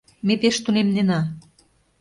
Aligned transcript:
Ме 0.27 0.33
пеш 0.41 0.55
тунемнена. 0.63 1.19